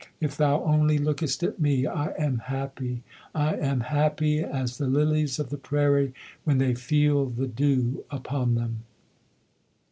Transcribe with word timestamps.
If 0.19 0.35
thou 0.35 0.63
only 0.63 0.97
lookest 0.97 1.43
at 1.43 1.59
me, 1.59 1.85
I 1.85 2.07
am 2.17 2.39
happy, 2.39 3.03
I 3.35 3.53
am 3.57 3.81
happy 3.81 4.39
As 4.41 4.79
the 4.79 4.87
lilies 4.87 5.37
of 5.37 5.51
the 5.51 5.57
prairie, 5.59 6.11
When 6.43 6.57
they 6.57 6.73
feel 6.73 7.27
the 7.27 7.45
dew 7.45 8.03
upon 8.09 8.55
them! 8.55 8.79